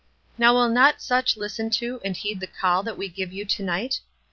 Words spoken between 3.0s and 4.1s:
give you to night?